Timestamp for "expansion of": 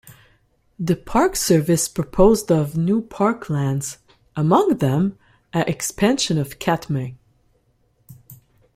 5.69-6.57